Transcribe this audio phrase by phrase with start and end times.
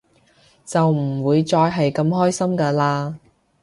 [0.65, 3.13] 就唔會再係咁開心㗎喇